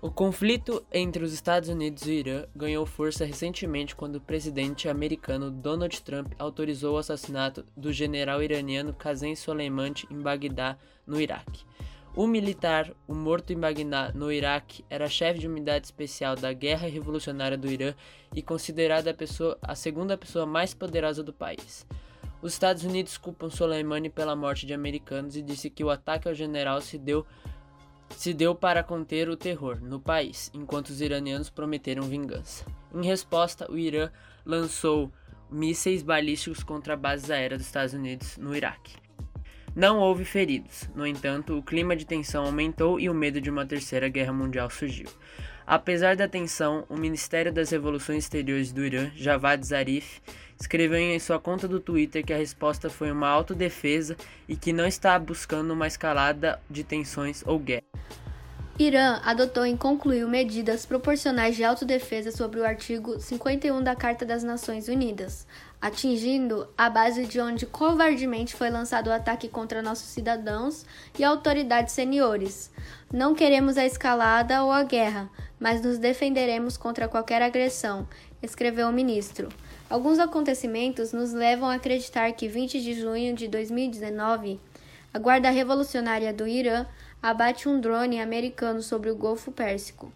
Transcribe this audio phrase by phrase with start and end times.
[0.00, 4.90] O conflito entre os Estados Unidos e o Irã ganhou força recentemente quando o presidente
[4.90, 11.64] americano Donald Trump autorizou o assassinato do general iraniano Qasem Soleimani em Bagdá, no Iraque.
[12.14, 16.88] O militar, o morto em Bagdá, no Iraque, era chefe de unidade especial da Guerra
[16.88, 17.94] Revolucionária do Irã
[18.34, 21.86] e considerada a, pessoa, a segunda pessoa mais poderosa do país.
[22.42, 26.34] Os Estados Unidos culpam Soleimani pela morte de americanos e disse que o ataque ao
[26.34, 27.26] general se deu
[28.10, 32.64] se deu para conter o terror no país, enquanto os iranianos prometeram vingança.
[32.94, 34.10] Em resposta, o Irã
[34.44, 35.12] lançou
[35.50, 38.96] mísseis balísticos contra bases aéreas dos Estados Unidos no Iraque.
[39.74, 43.66] Não houve feridos, no entanto, o clima de tensão aumentou e o medo de uma
[43.66, 45.08] terceira guerra mundial surgiu.
[45.66, 50.22] Apesar da tensão, o Ministério das Revoluções Exteriores do Irã, Javad Zarif,
[50.58, 54.16] escreveu em sua conta do Twitter que a resposta foi uma autodefesa
[54.48, 57.85] e que não está buscando uma escalada de tensões ou guerra.
[58.78, 64.44] Irã adotou e concluiu medidas proporcionais de autodefesa sobre o artigo 51 da Carta das
[64.44, 65.46] Nações Unidas,
[65.80, 70.84] atingindo a base de onde covardemente foi lançado o ataque contra nossos cidadãos
[71.18, 72.70] e autoridades seniores.
[73.10, 78.06] Não queremos a escalada ou a guerra, mas nos defenderemos contra qualquer agressão,
[78.42, 79.48] escreveu o ministro.
[79.88, 84.60] Alguns acontecimentos nos levam a acreditar que 20 de junho de 2019,
[85.14, 86.84] a Guarda Revolucionária do Irã
[87.28, 90.12] abate um drone americano sobre o Golfo Pérsico.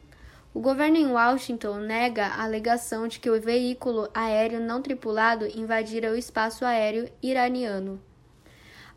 [0.54, 6.12] O governo em Washington nega a alegação de que o veículo aéreo não tripulado invadira
[6.12, 8.00] o espaço aéreo iraniano,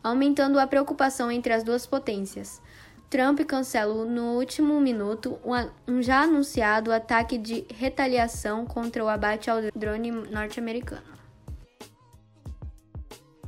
[0.00, 2.62] aumentando a preocupação entre as duas potências.
[3.10, 5.36] Trump cancela no último minuto
[5.88, 11.13] um já anunciado ataque de retaliação contra o abate ao drone norte-americano.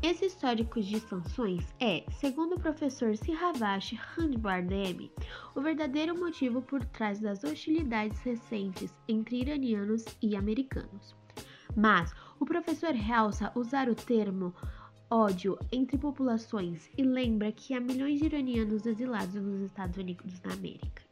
[0.09, 5.11] Esse histórico de sanções é, segundo o professor Sirhavash Handbardemi,
[5.53, 11.17] o verdadeiro motivo por trás das hostilidades recentes entre iranianos e americanos.
[11.75, 14.55] Mas o professor realça usar o termo
[15.11, 20.53] ódio entre populações e lembra que há milhões de iranianos exilados nos Estados Unidos da
[20.53, 21.03] América.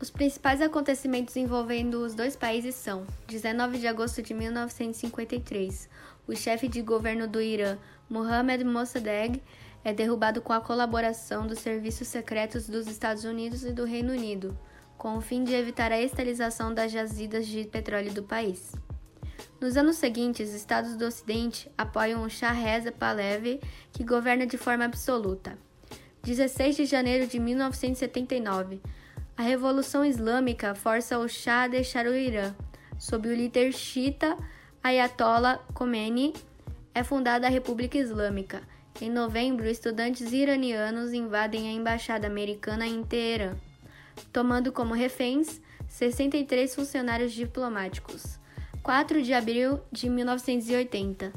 [0.00, 5.90] Os principais acontecimentos envolvendo os dois países são: 19 de agosto de 1953,
[6.26, 7.76] o chefe de governo do Irã,
[8.08, 9.42] Mohammad Mossadegh,
[9.84, 14.58] é derrubado com a colaboração dos serviços secretos dos Estados Unidos e do Reino Unido,
[14.96, 18.72] com o fim de evitar a estalização das jazidas de petróleo do país.
[19.60, 23.60] Nos anos seguintes, estados do Ocidente apoiam o Shah Reza Pahlavi,
[23.92, 25.58] que governa de forma absoluta.
[26.22, 28.80] 16 de janeiro de 1979,
[29.36, 32.54] a Revolução Islâmica força o Shah a deixar o Irã,
[32.98, 34.36] sob o líder xiita
[34.82, 36.34] Ayatollah Khomeini,
[36.98, 38.60] é fundada a República Islâmica.
[39.00, 43.54] Em novembro, estudantes iranianos invadem a embaixada americana em Teherã,
[44.32, 48.36] tomando como reféns 63 funcionários diplomáticos.
[48.82, 51.32] 4 de abril de 1980.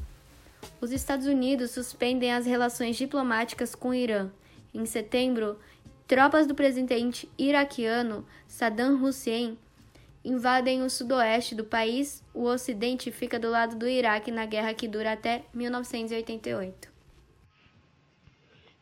[0.82, 4.32] Os Estados Unidos suspendem as relações diplomáticas com o Irã.
[4.74, 5.60] Em setembro,
[6.08, 9.60] tropas do presidente iraquiano Saddam Hussein
[10.24, 14.88] invadem o sudoeste do país, o ocidente fica do lado do Iraque na guerra que
[14.88, 16.92] dura até 1988.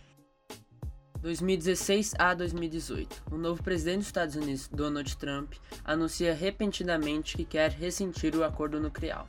[1.23, 3.23] 2016 a 2018.
[3.31, 5.53] O novo presidente dos Estados Unidos, Donald Trump,
[5.85, 9.25] anuncia repentinamente que quer rescindir o acordo nuclear.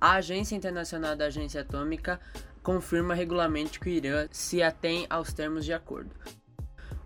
[0.00, 2.20] A Agência Internacional da Agência Atômica
[2.62, 6.10] confirma regularmente que o Irã se atém aos termos de acordo.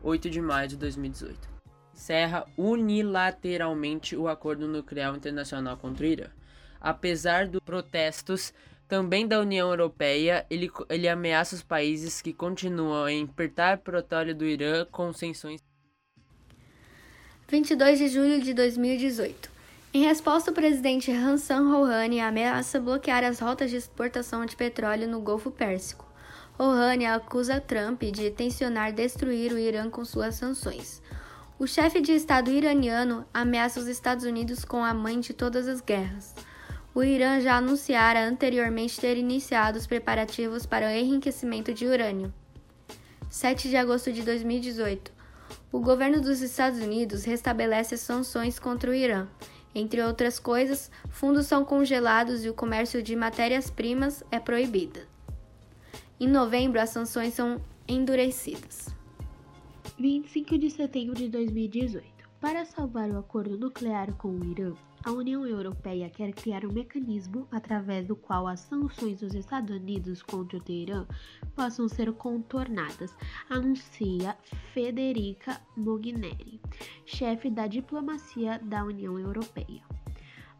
[0.02, 1.48] 8 de maio de 2018.
[1.94, 6.26] encerra unilateralmente o acordo nuclear internacional contra o Irã.
[6.78, 8.52] Apesar dos protestos
[8.88, 14.46] também da União Europeia, ele, ele ameaça os países que continuam a importar petróleo do
[14.46, 15.60] Irã com sanções.
[17.48, 19.50] 22 de julho de 2018.
[19.92, 25.20] Em resposta, o presidente Hassan Rouhani ameaça bloquear as rotas de exportação de petróleo no
[25.20, 26.06] Golfo Pérsico.
[26.58, 31.02] Rouhani acusa Trump de tensionar destruir o Irã com suas sanções.
[31.58, 35.80] O chefe de Estado iraniano ameaça os Estados Unidos com a mãe de todas as
[35.80, 36.34] guerras.
[36.98, 42.34] O Irã já anunciara anteriormente ter iniciado os preparativos para o enriquecimento de urânio.
[43.30, 45.12] 7 de agosto de 2018.
[45.70, 49.28] O governo dos Estados Unidos restabelece sanções contra o Irã.
[49.72, 54.98] Entre outras coisas, fundos são congelados e o comércio de matérias-primas é proibido.
[56.18, 58.88] Em novembro, as sanções são endurecidas.
[59.96, 62.17] 25 de setembro de 2018.
[62.40, 64.72] Para salvar o acordo nuclear com o Irã,
[65.04, 70.22] a União Europeia quer criar um mecanismo através do qual as sanções dos Estados Unidos
[70.22, 71.04] contra o Teherã
[71.56, 73.12] possam ser contornadas,
[73.50, 74.36] anuncia
[74.72, 76.60] Federica Mogherini,
[77.04, 79.82] chefe da diplomacia da União Europeia.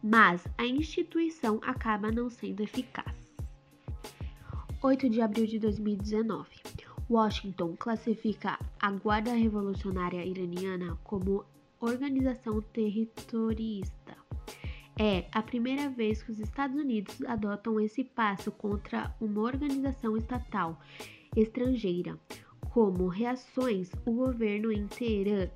[0.03, 3.15] Mas a instituição acaba não sendo eficaz.
[4.83, 6.49] 8 de abril de 2019.
[7.09, 11.45] Washington classifica a Guarda Revolucionária Iraniana como
[11.79, 14.17] organização territorialista.
[14.99, 20.79] É a primeira vez que os Estados Unidos adotam esse passo contra uma organização estatal
[21.35, 22.19] estrangeira.
[22.71, 25.49] Como reações, o governo em Teherã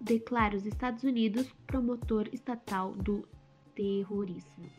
[0.00, 3.26] declara os Estados Unidos promotor estatal do
[3.74, 4.70] terrorismo.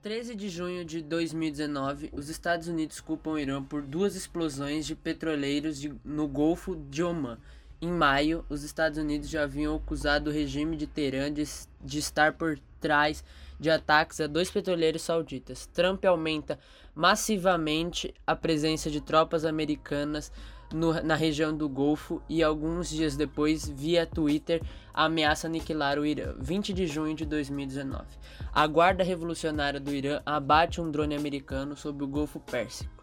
[0.00, 4.94] 13 de junho de 2019, os Estados Unidos culpam o Irã por duas explosões de
[4.94, 7.38] petroleiros de, no Golfo de Oman.
[7.80, 11.44] Em maio, os Estados Unidos já haviam acusado o regime de Teherã de,
[11.80, 13.22] de estar por trás
[13.58, 15.66] de ataques a dois petroleiros sauditas.
[15.66, 16.58] Trump aumenta
[16.92, 20.32] massivamente a presença de tropas americanas
[20.72, 24.60] no, na região do Golfo e alguns dias depois, via Twitter,
[24.92, 26.34] ameaça aniquilar o Irã.
[26.38, 28.04] 20 de junho de 2019.
[28.52, 32.97] A Guarda Revolucionária do Irã abate um drone americano sobre o Golfo Pérsico.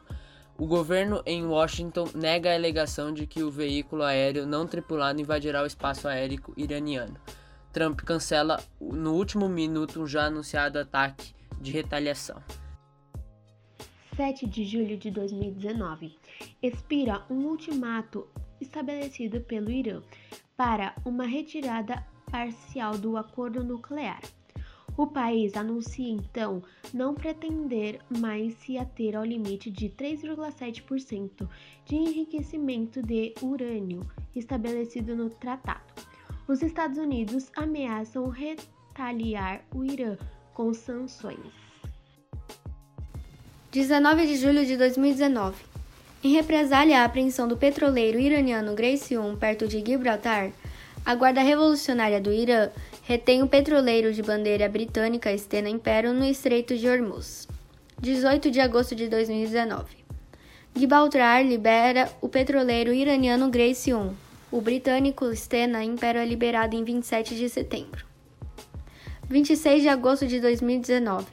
[0.57, 5.61] O governo em Washington nega a alegação de que o veículo aéreo não tripulado invadirá
[5.61, 7.19] o espaço aéreo iraniano.
[7.73, 12.41] Trump cancela no último minuto um já anunciado ataque de retaliação.
[14.15, 16.15] 7 de julho de 2019,
[16.63, 18.25] expira um ultimato
[18.61, 20.01] estabelecido pelo Irã
[20.55, 24.21] para uma retirada parcial do acordo nuclear.
[24.97, 26.63] O país anuncia então
[26.93, 31.47] não pretender mais se ater ao limite de 3,7%
[31.85, 35.83] de enriquecimento de urânio estabelecido no tratado.
[36.47, 40.17] Os Estados Unidos ameaçam retaliar o Irã
[40.53, 41.65] com sanções.
[43.71, 45.61] 19 de julho de 2019.
[46.23, 50.53] Em represália à apreensão do petroleiro iraniano 1 perto de Gibraltar,
[51.05, 52.71] a Guarda Revolucionária do Irã
[53.07, 57.47] retém o petroleiro de bandeira britânica Stena Impero no Estreito de Hormuz.
[58.01, 59.85] 18 de agosto de 2019.
[60.73, 64.11] Gibraltar libera o petroleiro iraniano Grace 1.
[64.51, 68.03] O britânico Stena Impero é liberado em 27 de setembro.
[69.29, 71.27] 26 de agosto de 2019.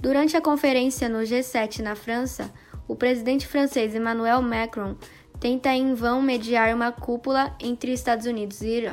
[0.00, 2.50] Durante a conferência no G7 na França,
[2.88, 4.96] o presidente francês Emmanuel Macron
[5.38, 8.92] tenta em vão mediar uma cúpula entre Estados Unidos e Irã.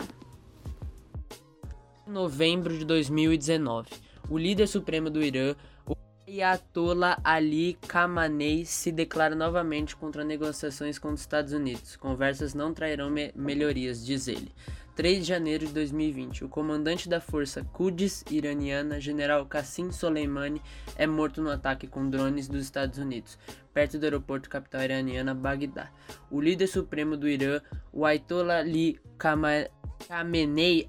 [2.07, 3.89] Em novembro de 2019,
[4.29, 5.53] o líder supremo do Irã,
[5.85, 5.93] o
[6.25, 11.97] Ayatollah Ali Khamenei, se declara novamente contra negociações com os Estados Unidos.
[11.97, 14.53] Conversas não trairão me melhorias, diz ele.
[14.95, 20.61] 3 de janeiro de 2020, o comandante da força Quds iraniana, general Qassim Soleimani,
[20.95, 23.37] é morto no ataque com drones dos Estados Unidos,
[23.73, 25.91] perto do aeroporto capital iraniana Bagdá.
[26.31, 27.61] O líder supremo do Irã,
[27.91, 29.67] o Ayatollah Ali Khamenei,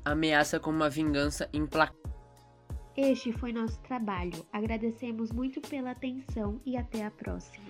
[0.05, 1.99] ameaça com uma vingança implacável.
[2.97, 4.45] Este foi nosso trabalho.
[4.53, 7.67] Agradecemos muito pela atenção e até a próxima.